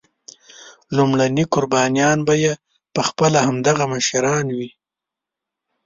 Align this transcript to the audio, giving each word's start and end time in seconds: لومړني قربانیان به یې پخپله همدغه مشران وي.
لومړني 0.95 1.43
قربانیان 1.53 2.17
به 2.27 2.33
یې 2.43 2.53
پخپله 2.95 3.39
همدغه 3.47 3.83
مشران 3.93 4.45
وي. 4.57 4.69